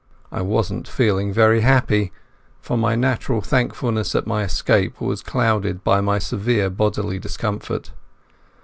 I 0.31 0.41
wasn't 0.41 0.87
feeling 0.87 1.31
very 1.31 1.61
happy, 1.61 2.11
for 2.59 2.75
my 2.75 2.95
natural 2.95 3.39
thankfulness 3.39 4.15
at 4.15 4.25
my 4.25 4.41
escape 4.41 4.99
was 4.99 5.21
clouded 5.21 5.83
by 5.83 6.01
my 6.01 6.17
severe 6.17 6.71
bodily 6.71 7.19
discomfort. 7.19 7.91